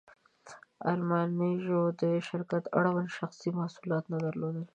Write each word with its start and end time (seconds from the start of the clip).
ارمان 0.91 1.29
پيژو 1.37 1.81
د 2.01 2.03
شرکت 2.27 2.63
اړوند 2.77 3.09
شخصي 3.17 3.49
مسوولیت 3.59 4.05
نه 4.13 4.17
درلود. 4.25 4.55